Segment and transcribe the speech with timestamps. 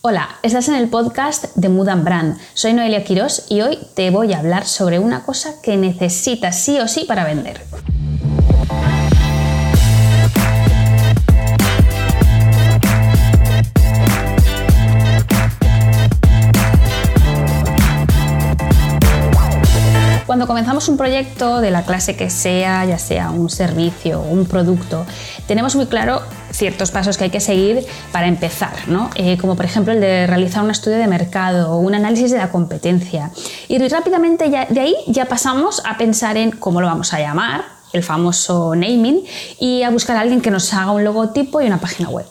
[0.00, 2.38] Hola, estás en el podcast de Mood Brand.
[2.54, 6.78] Soy Noelia Quirós y hoy te voy a hablar sobre una cosa que necesitas sí
[6.78, 7.60] o sí para vender.
[20.28, 24.44] Cuando comenzamos un proyecto de la clase que sea, ya sea un servicio o un
[24.44, 25.06] producto,
[25.46, 26.20] tenemos muy claro
[26.50, 29.08] ciertos pasos que hay que seguir para empezar, ¿no?
[29.14, 32.36] Eh, como por ejemplo el de realizar un estudio de mercado o un análisis de
[32.36, 33.30] la competencia.
[33.68, 37.64] Y rápidamente ya, de ahí ya pasamos a pensar en cómo lo vamos a llamar,
[37.94, 39.24] el famoso naming,
[39.58, 42.26] y a buscar a alguien que nos haga un logotipo y una página web.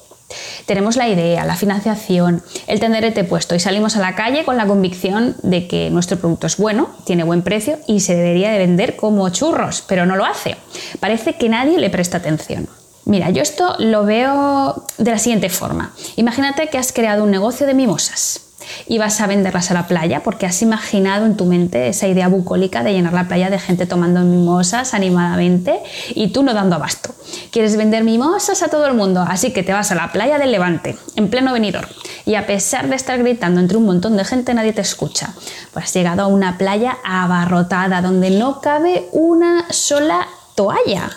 [0.67, 4.67] Tenemos la idea, la financiación, el tenderete puesto y salimos a la calle con la
[4.67, 8.97] convicción de que nuestro producto es bueno, tiene buen precio y se debería de vender
[8.97, 10.57] como churros, pero no lo hace.
[10.99, 12.67] Parece que nadie le presta atención.
[13.05, 15.93] Mira, yo esto lo veo de la siguiente forma.
[16.17, 18.41] Imagínate que has creado un negocio de mimosas
[18.87, 22.27] y vas a venderlas a la playa porque has imaginado en tu mente esa idea
[22.27, 25.79] bucólica de llenar la playa de gente tomando mimosas animadamente
[26.09, 27.13] y tú no dando abasto.
[27.57, 30.51] Quieres vender mimosas a todo el mundo, así que te vas a la playa del
[30.51, 31.87] Levante, en pleno venidor,
[32.23, 35.33] y a pesar de estar gritando entre un montón de gente nadie te escucha.
[35.73, 41.09] Pues has llegado a una playa abarrotada donde no cabe una sola toalla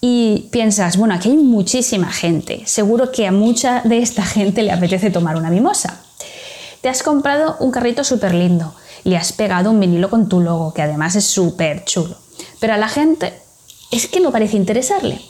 [0.00, 4.72] y piensas, bueno, aquí hay muchísima gente, seguro que a mucha de esta gente le
[4.72, 6.00] apetece tomar una mimosa.
[6.80, 10.74] Te has comprado un carrito súper lindo, le has pegado un vinilo con tu logo,
[10.74, 12.16] que además es súper chulo.
[12.58, 13.34] Pero a la gente
[13.92, 15.20] es que no parece interesarle.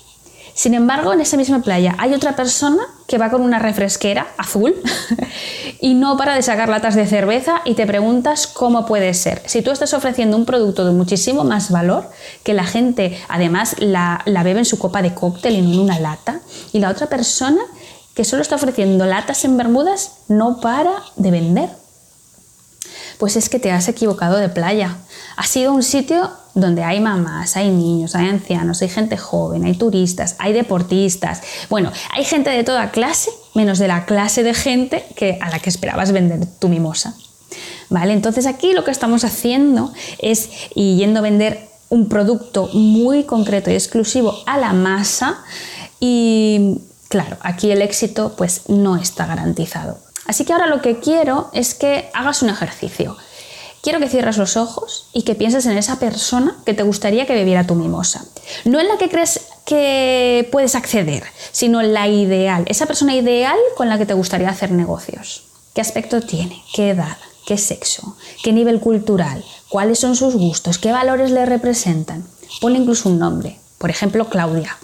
[0.57, 4.75] Sin embargo, en esa misma playa hay otra persona que va con una refresquera azul
[5.83, 9.43] y no para de sacar latas de cerveza y te preguntas cómo puede ser.
[9.45, 12.11] Si tú estás ofreciendo un producto de muchísimo más valor,
[12.43, 16.01] que la gente además la, la bebe en su copa de cóctel y en una
[16.01, 16.41] lata,
[16.73, 17.61] y la otra persona
[18.15, 21.69] que solo está ofreciendo latas en Bermudas no para de vender.
[23.19, 24.97] Pues es que te has equivocado de playa.
[25.37, 29.75] Ha sido un sitio donde hay mamás, hay niños, hay ancianos, hay gente joven, hay
[29.75, 31.43] turistas, hay deportistas.
[31.69, 35.59] Bueno, hay gente de toda clase, menos de la clase de gente que, a la
[35.59, 37.15] que esperabas vender tu mimosa.
[37.88, 38.12] ¿Vale?
[38.12, 43.75] Entonces aquí lo que estamos haciendo es yendo a vender un producto muy concreto y
[43.75, 45.44] exclusivo a la masa
[46.00, 49.99] y Claro, aquí el éxito pues no está garantizado.
[50.27, 53.16] Así que ahora lo que quiero es que hagas un ejercicio.
[53.86, 57.34] Quiero que cierres los ojos y que pienses en esa persona que te gustaría que
[57.34, 58.24] bebiera tu mimosa.
[58.64, 63.56] No en la que crees que puedes acceder, sino en la ideal, esa persona ideal
[63.76, 65.44] con la que te gustaría hacer negocios.
[65.72, 66.64] ¿Qué aspecto tiene?
[66.74, 67.16] ¿Qué edad?
[67.47, 68.16] ¿Qué sexo?
[68.42, 69.44] ¿Qué nivel cultural?
[69.69, 70.78] ¿Cuáles son sus gustos?
[70.78, 72.26] ¿Qué valores le representan?
[72.60, 73.60] Ponle incluso un nombre.
[73.78, 74.76] Por ejemplo, Claudia.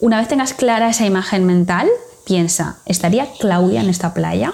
[0.00, 1.88] Una vez tengas clara esa imagen mental,
[2.26, 4.52] piensa, ¿estaría Claudia en esta playa?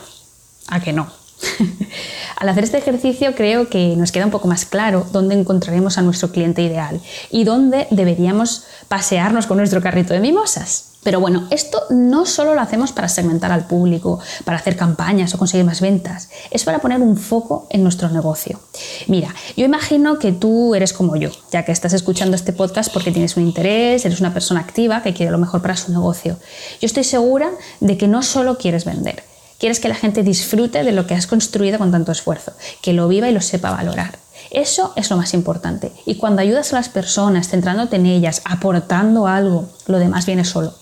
[0.68, 1.10] ¿A que no?
[2.38, 6.02] Al hacer este ejercicio creo que nos queda un poco más claro dónde encontraremos a
[6.02, 7.00] nuestro cliente ideal
[7.32, 10.84] y dónde deberíamos pasearnos con nuestro carrito de mimosas.
[11.02, 15.38] Pero bueno, esto no solo lo hacemos para segmentar al público, para hacer campañas o
[15.38, 18.60] conseguir más ventas, es para poner un foco en nuestro negocio.
[19.08, 23.10] Mira, yo imagino que tú eres como yo, ya que estás escuchando este podcast porque
[23.10, 26.36] tienes un interés, eres una persona activa que quiere lo mejor para su negocio.
[26.80, 27.50] Yo estoy segura
[27.80, 29.24] de que no solo quieres vender,
[29.58, 33.08] quieres que la gente disfrute de lo que has construido con tanto esfuerzo, que lo
[33.08, 34.18] viva y lo sepa valorar.
[34.50, 35.92] Eso es lo más importante.
[36.06, 40.74] Y cuando ayudas a las personas, centrándote en ellas, aportando algo, lo demás viene solo.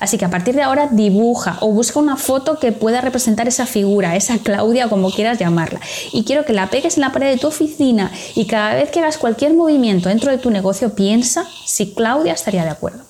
[0.00, 3.66] Así que a partir de ahora dibuja o busca una foto que pueda representar esa
[3.66, 5.80] figura, esa Claudia, como quieras llamarla.
[6.12, 9.00] Y quiero que la pegues en la pared de tu oficina y cada vez que
[9.00, 13.09] hagas cualquier movimiento dentro de tu negocio piensa si Claudia estaría de acuerdo.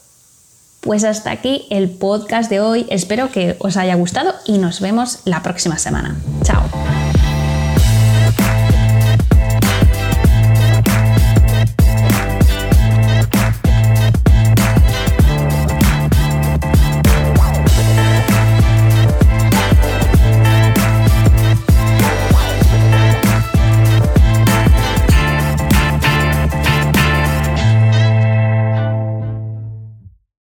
[0.80, 2.86] Pues hasta aquí el podcast de hoy.
[2.91, 6.16] Espero que os haya gustado y nos vemos la próxima semana.
[6.42, 6.62] Chao.